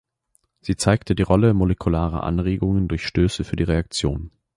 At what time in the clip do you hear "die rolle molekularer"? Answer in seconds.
1.13-2.23